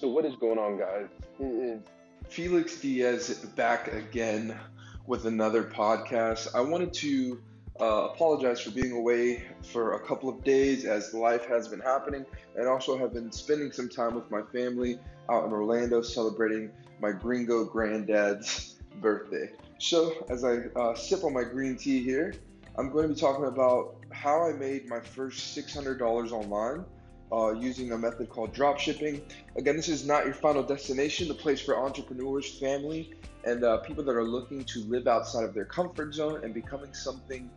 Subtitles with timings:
[0.00, 1.06] So what is going on, guys?
[2.28, 4.58] Felix Diaz back again
[5.06, 6.48] with another podcast.
[6.52, 7.40] I wanted to
[7.80, 12.26] uh, apologize for being away for a couple of days as life has been happening,
[12.56, 14.98] and also have been spending some time with my family
[15.30, 16.70] out in Orlando celebrating
[17.00, 19.50] my gringo granddad's birthday.
[19.78, 22.34] So, as I uh, sip on my green tea here,
[22.76, 26.84] I'm going to be talking about how I made my first $600 online
[27.32, 29.20] uh, using a method called drop shipping.
[29.56, 34.04] Again, this is not your final destination, the place for entrepreneurs, family, and uh, people
[34.04, 37.50] that are looking to live outside of their comfort zone and becoming something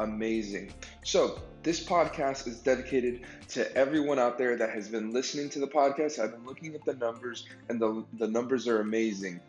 [0.00, 0.72] amazing.
[1.04, 5.66] So, this podcast is dedicated to everyone out there that has been listening to the
[5.66, 6.18] podcast.
[6.18, 9.40] I've been looking at the numbers, and the, the numbers are amazing.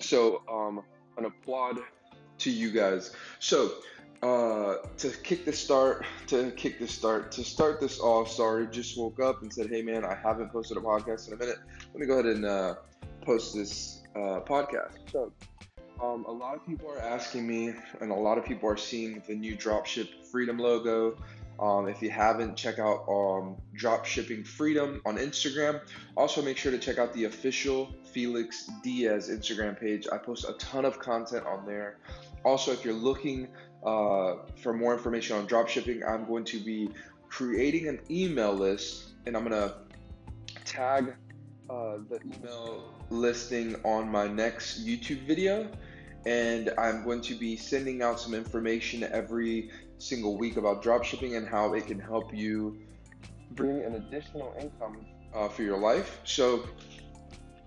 [0.00, 0.82] So, um,
[1.16, 1.78] an applaud
[2.38, 3.14] to you guys.
[3.38, 3.72] So,
[4.22, 8.98] uh, to kick the start, to kick the start, to start this off, sorry, just
[8.98, 11.58] woke up and said, hey man, I haven't posted a podcast in a minute.
[11.92, 12.74] Let me go ahead and uh,
[13.20, 14.98] post this uh, podcast.
[15.12, 15.32] So,
[16.02, 19.22] um, a lot of people are asking me, and a lot of people are seeing
[19.26, 21.16] the new Dropship Freedom logo.
[21.60, 25.80] Um, if you haven't, check out um, Dropshipping Freedom on Instagram.
[26.16, 30.06] Also, make sure to check out the official Felix Diaz Instagram page.
[30.12, 31.98] I post a ton of content on there.
[32.44, 33.48] Also, if you're looking
[33.84, 36.90] uh, for more information on dropshipping, I'm going to be
[37.28, 39.74] creating an email list and I'm going to
[40.64, 41.14] tag
[41.70, 45.68] uh, the email listing on my next YouTube video.
[46.26, 51.46] And I'm going to be sending out some information every single week about dropshipping and
[51.46, 52.78] how it can help you
[53.52, 56.20] bring an additional income uh, for your life.
[56.24, 56.68] So,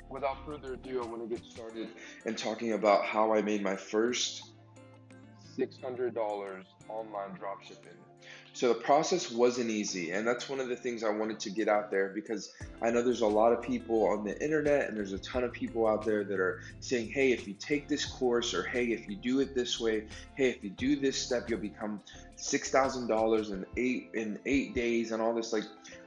[0.09, 1.89] without further ado, I want to get started
[2.25, 4.50] and talking about how I made my first
[5.61, 7.97] $600 online dropshipping.
[8.53, 11.69] So the process wasn't easy, and that's one of the things I wanted to get
[11.69, 15.13] out there because I know there's a lot of people on the internet, and there's
[15.13, 18.53] a ton of people out there that are saying, "Hey, if you take this course,
[18.53, 21.59] or hey, if you do it this way, hey, if you do this step, you'll
[21.59, 22.01] become
[22.35, 25.53] six thousand dollars in eight in eight days," and all this.
[25.53, 25.65] Like,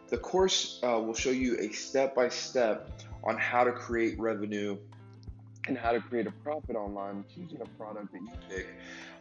[0.09, 2.91] the course uh, will show you a step by step
[3.25, 4.77] on how to create revenue
[5.67, 8.67] and how to create a profit online choosing a product that you pick.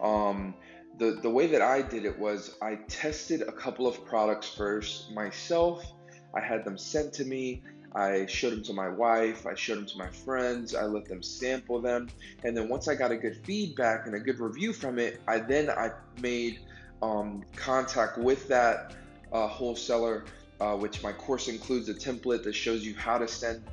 [0.02, 0.54] Um,
[0.98, 5.12] the, the way that I did it was I tested a couple of products first
[5.12, 5.86] myself.
[6.34, 7.62] I had them sent to me.
[7.96, 9.46] I showed them to my wife.
[9.46, 10.74] I showed them to my friends.
[10.74, 12.10] I let them sample them.
[12.44, 15.40] And then once I got a good feedback and a good review from it, I
[15.40, 16.60] then I made
[17.02, 18.94] um, contact with that
[19.32, 20.26] uh, wholesaler,
[20.60, 23.64] uh, which my course includes a template that shows you how to send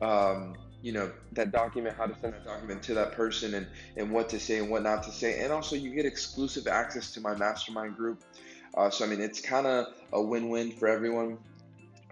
[0.00, 3.66] um, you know that document how to send that document to that person and
[3.96, 5.40] and what to say and what not to say.
[5.40, 8.22] And also you get exclusive access to my mastermind group.
[8.76, 11.38] Uh, so i mean it's kind of a win-win for everyone.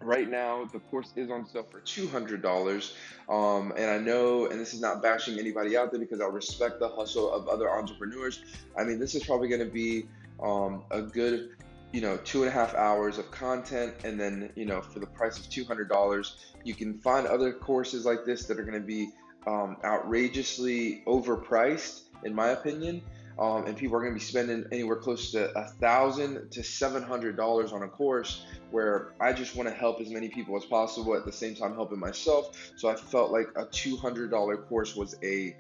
[0.03, 2.93] Right now the course is on sale for $200
[3.29, 6.81] um, and i know and this is not bashing anybody out there because i respect
[6.81, 8.43] the hustle of other entrepreneurs.
[8.77, 10.07] I mean this is probably going to be
[10.43, 11.51] um, a good
[11.93, 15.07] you know two and a half hours of content and then you know for the
[15.07, 16.33] price of $200
[16.65, 19.09] you can find other courses like this that are going to be
[19.47, 23.03] um, outrageously overpriced in my opinion.
[23.39, 27.03] Um, and people are going to be spending anywhere close to a thousand to seven
[27.03, 30.65] hundred dollars on a course where i just want to help as many people as
[30.65, 32.73] possible at the same time helping myself.
[32.77, 35.55] So i felt like a $200 course was a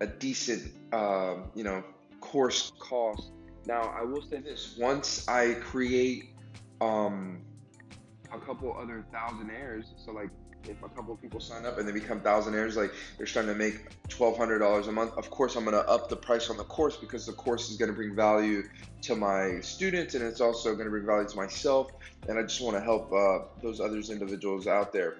[0.00, 1.84] a decent um, you know
[2.20, 3.30] course cost
[3.70, 6.34] now, I will say this: once I create
[6.80, 7.40] um,
[8.32, 10.30] a couple other thousandaires, so like
[10.68, 13.56] if a couple of people sign up and they become thousandaires, like they're starting to
[13.56, 13.76] make
[14.08, 15.16] twelve hundred dollars a month.
[15.16, 17.92] Of course, I'm gonna up the price on the course because the course is gonna
[17.92, 18.64] bring value
[19.02, 21.92] to my students and it's also gonna bring value to myself.
[22.28, 25.18] And I just want to help uh, those others individuals out there.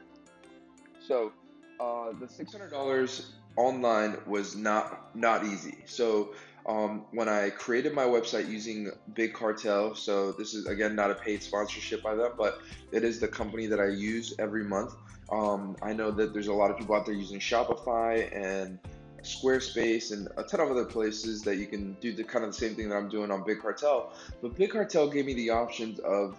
[1.07, 1.31] So,
[1.79, 5.79] uh, the six hundred dollars online was not not easy.
[5.87, 6.35] So
[6.67, 11.15] um, when I created my website using Big Cartel, so this is again not a
[11.15, 12.61] paid sponsorship by them, but
[12.93, 14.95] it is the company that I use every month.
[15.31, 18.79] Um, I know that there's a lot of people out there using Shopify and
[19.23, 22.57] Squarespace and a ton of other places that you can do the kind of the
[22.57, 24.13] same thing that I'm doing on Big Cartel.
[24.43, 26.37] But Big Cartel gave me the options of,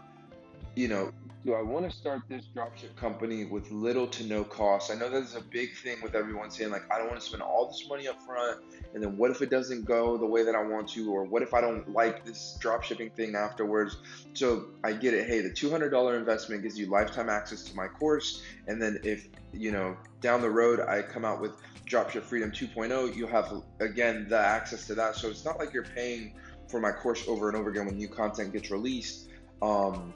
[0.76, 1.12] you know,
[1.44, 4.92] do I want to start this dropship company with little to no cost?
[4.92, 7.42] I know that's a big thing with everyone saying like I don't want to spend
[7.42, 8.60] all this money up front
[8.94, 11.42] and then what if it doesn't go the way that I want to or what
[11.42, 13.98] if I don't like this dropshipping thing afterwards?
[14.34, 15.28] So I get it.
[15.28, 19.72] Hey, the $200 investment gives you lifetime access to my course and then if, you
[19.72, 21.54] know, down the road I come out with
[21.88, 25.16] Dropship Freedom 2.0, you'll have again the access to that.
[25.16, 26.36] So it's not like you're paying
[26.70, 29.28] for my course over and over again when new content gets released.
[29.62, 30.14] Um,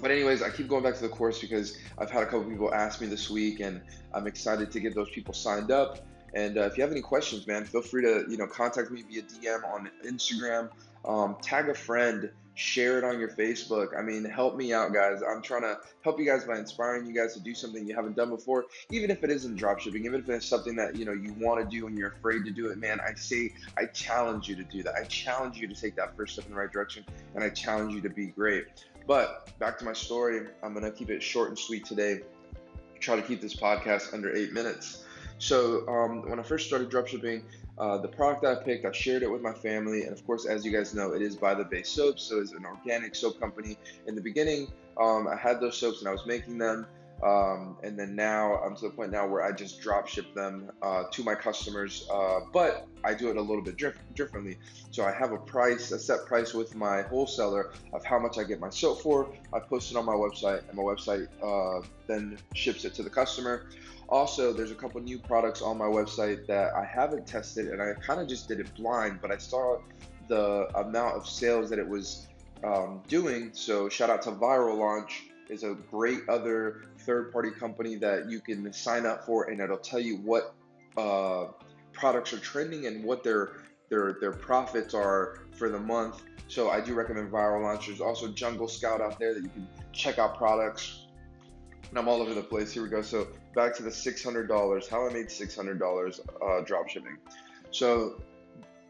[0.00, 2.72] but anyways, I keep going back to the course because I've had a couple people
[2.72, 3.80] ask me this week, and
[4.14, 5.98] I'm excited to get those people signed up.
[6.34, 9.02] And uh, if you have any questions, man, feel free to you know contact me
[9.02, 10.70] via DM on Instagram,
[11.04, 13.98] um, tag a friend, share it on your Facebook.
[13.98, 15.22] I mean, help me out, guys.
[15.28, 18.16] I'm trying to help you guys by inspiring you guys to do something you haven't
[18.16, 21.34] done before, even if it isn't dropshipping, even if it's something that you know you
[21.38, 22.78] want to do and you're afraid to do it.
[22.78, 24.94] Man, I say I challenge you to do that.
[24.94, 27.04] I challenge you to take that first step in the right direction,
[27.34, 28.66] and I challenge you to be great.
[29.10, 32.20] But back to my story, I'm gonna keep it short and sweet today.
[33.00, 35.02] Try to keep this podcast under eight minutes.
[35.38, 37.42] So um, when I first started dropshipping,
[37.76, 40.64] uh, the product I picked, I shared it with my family, and of course, as
[40.64, 43.76] you guys know, it is by the Bay Soaps, so it's an organic soap company.
[44.06, 46.86] In the beginning, um, I had those soaps and I was making them.
[47.22, 50.70] Um, and then now I'm to the point now where I just drop ship them
[50.80, 53.76] uh, to my customers, uh, but I do it a little bit
[54.14, 54.56] differently.
[54.90, 58.44] So I have a price, a set price with my wholesaler of how much I
[58.44, 59.28] get my soap for.
[59.52, 63.10] I post it on my website, and my website uh, then ships it to the
[63.10, 63.66] customer.
[64.08, 67.92] Also, there's a couple new products on my website that I haven't tested, and I
[67.94, 69.78] kind of just did it blind, but I saw
[70.26, 72.26] the amount of sales that it was
[72.64, 73.50] um, doing.
[73.52, 78.40] So shout out to Viral Launch is a great other third party company that you
[78.40, 80.54] can sign up for and it'll tell you what
[80.96, 81.46] uh,
[81.92, 83.52] products are trending and what their
[83.88, 86.22] their their profits are for the month.
[86.48, 87.86] So I do recommend Viral Launch.
[87.86, 91.06] There's also Jungle Scout out there that you can check out products.
[91.88, 92.72] And I'm all over the place.
[92.72, 93.02] Here we go.
[93.02, 94.88] So back to the $600.
[94.88, 97.18] How I made $600 uh, drop shipping.
[97.70, 98.20] So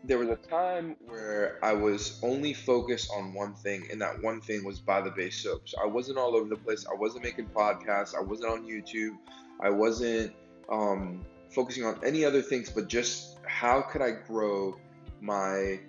[0.04, 4.40] there was a time where I was only focused on one thing, and that one
[4.40, 5.74] thing was by the Bay soaps.
[5.80, 6.86] I wasn't all over the place.
[6.90, 8.14] I wasn't making podcasts.
[8.14, 9.16] I wasn't on YouTube.
[9.60, 10.32] I wasn't
[10.70, 14.78] um, focusing on any other things, but just how could I grow
[15.20, 15.80] my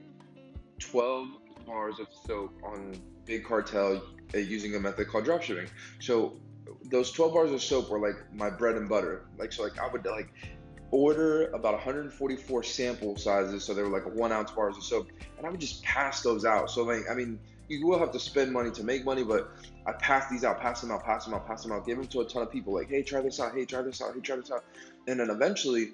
[0.79, 1.27] 12
[1.65, 4.03] bars of soap on Big Cartel
[4.33, 5.69] uh, using a method called dropshipping.
[5.99, 6.37] So
[6.85, 9.25] those 12 bars of soap were like my bread and butter.
[9.37, 10.33] Like so, like I would like
[10.91, 15.47] order about 144 sample sizes, so they were like one ounce bars of soap, and
[15.47, 16.69] I would just pass those out.
[16.69, 17.39] So like, I mean,
[17.69, 19.49] you will have to spend money to make money, but
[19.85, 22.07] I pass these out, pass them out, pass them out, pass them out, give them
[22.07, 22.73] to a ton of people.
[22.73, 24.65] Like, hey, try this out, hey, try this out, hey, try this out,
[25.07, 25.91] and then eventually,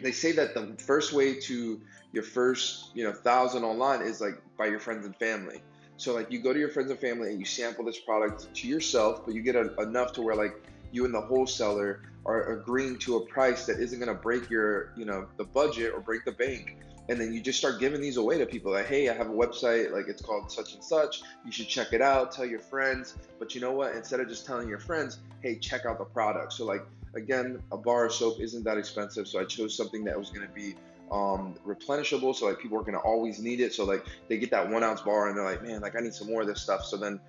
[0.00, 1.80] they say that the first way to
[2.12, 5.60] your first, you know, thousand online is like by your friends and family.
[5.96, 8.68] So like, you go to your friends and family and you sample this product to
[8.68, 12.98] yourself, but you get a, enough to where like you and the wholesaler are agreeing
[12.98, 16.24] to a price that isn't going to break your, you know, the budget or break
[16.24, 16.76] the bank.
[17.08, 19.32] And then you just start giving these away to people like, hey, I have a
[19.32, 21.22] website, like it's called such and such.
[21.44, 23.16] You should check it out, tell your friends.
[23.40, 23.96] But you know what?
[23.96, 26.52] Instead of just telling your friends, hey, check out the product.
[26.52, 26.82] So, like,
[27.14, 29.26] again, a bar of soap isn't that expensive.
[29.26, 30.76] So I chose something that was going to be
[31.10, 32.36] um, replenishable.
[32.36, 33.74] So, like, people are going to always need it.
[33.74, 36.14] So, like, they get that one ounce bar and they're like, man, like, I need
[36.14, 36.84] some more of this stuff.
[36.84, 37.20] So then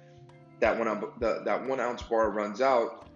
[0.59, 0.87] that one,
[1.19, 3.07] the, that one ounce bar runs out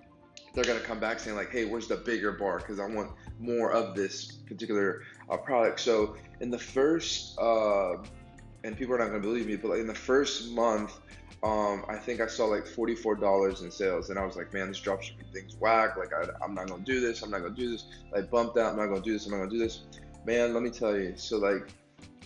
[0.53, 2.57] they're gonna come back saying like, hey, where's the bigger bar?
[2.57, 5.79] Because I want more of this particular uh, product.
[5.79, 7.97] So in the first, uh,
[8.63, 10.99] and people are not gonna believe me, but like in the first month,
[11.43, 14.81] um, I think I saw like $44 in sales, and I was like, man, this
[14.81, 15.95] dropshipping thing's whack.
[15.95, 17.21] Like, I, I'm not gonna do this.
[17.21, 17.85] I'm not gonna do this.
[18.11, 18.71] Like, bumped out.
[18.71, 19.25] I'm not gonna do this.
[19.27, 19.83] I'm not gonna do this.
[20.25, 21.13] Man, let me tell you.
[21.15, 21.69] So like,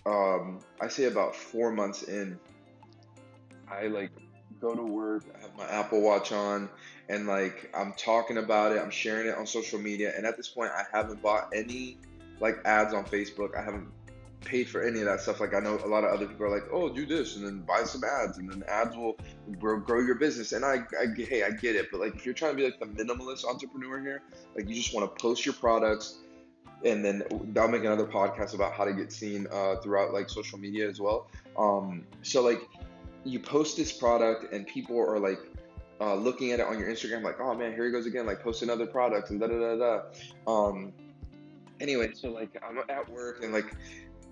[0.05, 2.39] um, I say about four months in,
[3.69, 4.11] I like
[4.59, 5.23] go to work.
[5.35, 6.69] I have my Apple Watch on,
[7.09, 10.47] and like I'm talking about it, I'm sharing it on social media, and at this
[10.47, 11.97] point, I haven't bought any
[12.39, 13.55] like ads on Facebook.
[13.55, 13.87] I haven't
[14.43, 15.39] paid for any of that stuff.
[15.39, 17.59] Like I know a lot of other people are like, oh, do this and then
[17.59, 19.17] buy some ads, and then ads will
[19.59, 20.51] grow, grow your business.
[20.51, 22.79] And I, I, hey, I get it, but like if you're trying to be like
[22.79, 24.21] the minimalist entrepreneur here,
[24.55, 26.17] like you just want to post your products.
[26.83, 27.21] And then
[27.55, 30.99] I'll make another podcast about how to get seen uh, throughout like social media as
[30.99, 31.27] well.
[31.55, 32.67] Um, so like
[33.23, 35.39] you post this product and people are like
[35.99, 38.41] uh, looking at it on your Instagram, like, oh man, here he goes again, like
[38.41, 40.51] post another product and da da da da.
[40.51, 40.93] Um,
[41.79, 43.75] anyway, so like I'm at work and like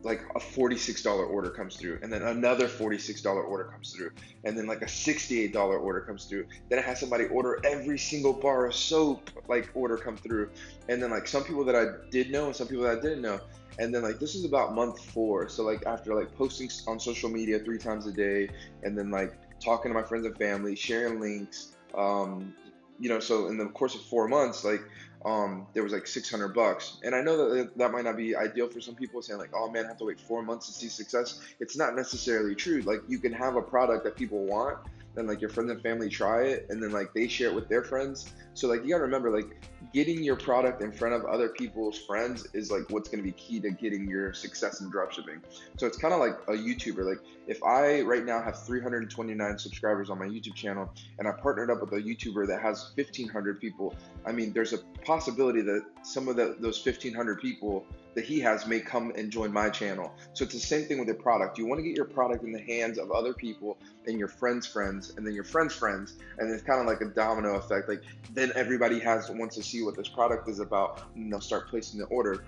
[0.04, 4.12] like a $46 order comes through and then another $46 order comes through
[4.46, 6.46] and then like a $68 order comes through.
[6.70, 10.52] Then i had somebody order every single bar of soap like order come through.
[10.88, 13.22] And then like some people that i did know and some people that i didn't
[13.22, 13.42] know.
[13.78, 15.50] And then like this is about month four.
[15.50, 18.50] So like after like posting on social media three times a day
[18.84, 21.74] and then like talking to my friends and family, sharing links.
[21.94, 22.54] Um,
[23.00, 24.82] you know, so in the course of four months, like
[25.26, 26.98] um, there was like 600 bucks.
[27.04, 29.70] And I know that that might not be ideal for some people saying like, oh
[29.70, 31.42] man, I have to wait four months to see success.
[31.60, 32.82] It's not necessarily true.
[32.82, 34.80] Like you can have a product that people want
[35.20, 37.68] then like your friends and family try it and then like they share it with
[37.68, 38.34] their friends.
[38.54, 39.62] So like you gotta remember like
[39.94, 43.60] getting your product in front of other people's friends is like what's to be key
[43.60, 45.42] to getting your success in dropshipping.
[45.78, 47.04] So it's kind of like a YouTuber.
[47.04, 51.70] Like if I right now have 329 subscribers on my YouTube channel and I partnered
[51.70, 53.96] up with a YouTuber that has 1500 people,
[54.26, 58.66] I mean, there's a possibility that some of the, those 1500 people that he has
[58.66, 60.14] may come and join my channel.
[60.34, 61.58] So it's the same thing with your product.
[61.58, 63.78] You want to get your product in the hands of other people
[64.08, 67.14] and your friends' friends, and then your friends' friends, and it's kind of like a
[67.14, 67.88] domino effect.
[67.88, 68.04] Like
[68.34, 72.00] then everybody has wants to see what this product is about, and they'll start placing
[72.00, 72.46] the order.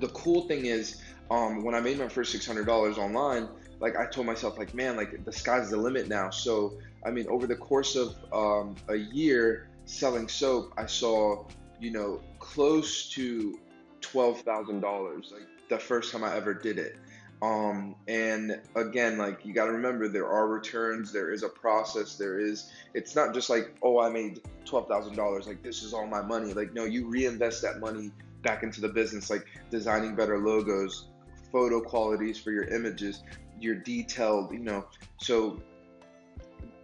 [0.00, 3.48] The cool thing is, um, when I made my first $600 online,
[3.80, 6.30] like I told myself, like man, like the sky's the limit now.
[6.30, 11.44] So I mean, over the course of um, a year selling soap, I saw
[11.80, 13.58] you know close to
[14.00, 15.32] twelve thousand dollars.
[15.32, 16.96] Like the first time I ever did it.
[17.40, 21.12] Um, and again, like you got to remember, there are returns.
[21.12, 22.16] There is a process.
[22.16, 22.72] There is.
[22.94, 25.46] It's not just like, oh, I made twelve thousand dollars.
[25.46, 26.52] Like this is all my money.
[26.52, 28.10] Like no, you reinvest that money
[28.42, 31.08] back into the business, like designing better logos,
[31.52, 33.22] photo qualities for your images,
[33.60, 34.86] your detailed, you know.
[35.18, 35.60] So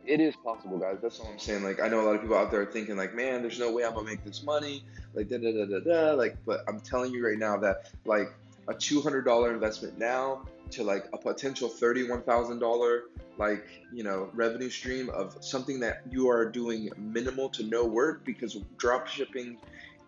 [0.06, 0.98] it is possible, guys.
[1.02, 1.62] That's all I'm saying.
[1.62, 3.72] Like, I know a lot of people out there are thinking, like, man, there's no
[3.72, 4.84] way I'm gonna make this money.
[5.14, 6.12] Like, da da da da da.
[6.14, 8.32] Like, but I'm telling you right now that like
[8.68, 13.00] a $200 investment now to like a potential $31,000
[13.36, 18.24] like you know revenue stream of something that you are doing minimal to no work
[18.24, 19.56] because drop shipping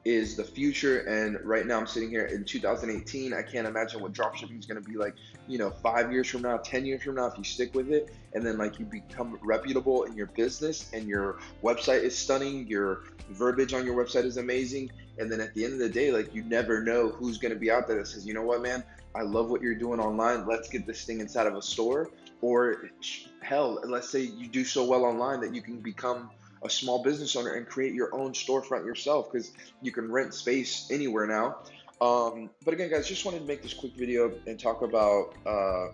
[0.07, 1.01] is the future.
[1.01, 3.35] And right now, I'm sitting here in 2018.
[3.35, 5.15] I can't imagine what dropshipping is going to be like,
[5.49, 8.15] you know, five years from now, 10 years from now, if you stick with it.
[8.33, 13.03] And then, like, you become reputable in your business and your website is stunning, your
[13.31, 14.93] verbiage on your website is amazing.
[15.19, 17.59] And then at the end of the day, like, you never know who's going to
[17.59, 18.85] be out there that says, you know what, man,
[19.17, 20.47] I love what you're doing online.
[20.47, 22.11] Let's get this thing inside of a store.
[22.43, 22.91] Or
[23.41, 26.31] hell, let's say you do so well online that you can become
[26.67, 30.89] a small business owner and create your own storefront yourself because you can rent space
[30.91, 31.59] anywhere now.
[32.01, 35.89] Um, but again, guys, just wanted to make this quick video and talk about, uh,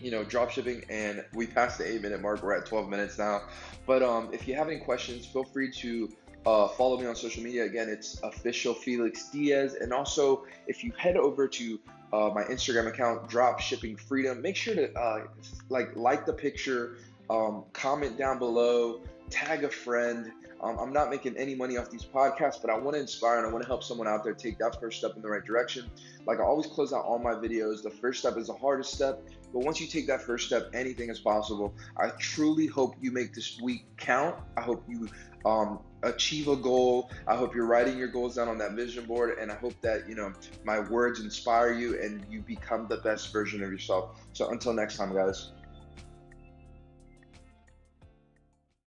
[0.00, 0.82] you know, drop shipping.
[0.90, 2.42] And we passed the eight minute mark.
[2.42, 3.42] We're at 12 minutes now.
[3.86, 6.10] But um, if you have any questions, feel free to
[6.44, 7.64] uh, follow me on social media.
[7.64, 9.76] Again, it's official Felix Diaz.
[9.80, 11.78] And also, if you head over to
[12.12, 15.26] uh, my Instagram account, Drop Shipping Freedom, make sure to uh,
[15.68, 16.96] like like the picture,
[17.30, 19.00] um, comment down below
[19.32, 20.30] tag a friend.
[20.60, 23.46] Um, I'm not making any money off these podcasts, but I want to inspire and
[23.46, 25.90] I want to help someone out there take that first step in the right direction.
[26.24, 29.20] Like I always close out all my videos, the first step is the hardest step,
[29.52, 31.74] but once you take that first step, anything is possible.
[31.98, 34.36] I truly hope you make this week count.
[34.56, 35.08] I hope you
[35.44, 37.10] um, achieve a goal.
[37.26, 40.08] I hope you're writing your goals down on that vision board, and I hope that
[40.08, 40.32] you know
[40.64, 44.20] my words inspire you and you become the best version of yourself.
[44.32, 45.50] So until next time, guys.